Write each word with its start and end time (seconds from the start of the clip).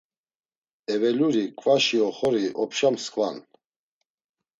Eveluri 0.93 1.43
kvaşi 1.59 1.97
oxori 2.07 2.45
opşa 2.61 2.89
mskva'n. 2.93 3.37